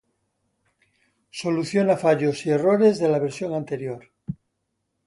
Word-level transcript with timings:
Soluciona 1.29 1.95
fallos 1.95 2.43
y 2.47 2.49
errores 2.49 2.97
de 2.97 3.07
la 3.07 3.19
versión 3.19 3.53
anterior. 3.53 4.11